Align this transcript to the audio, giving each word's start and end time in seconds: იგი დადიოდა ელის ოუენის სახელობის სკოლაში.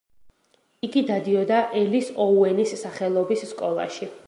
იგი 0.87 1.03
დადიოდა 1.09 1.59
ელის 1.81 2.09
ოუენის 2.27 2.75
სახელობის 2.85 3.47
სკოლაში. 3.53 4.13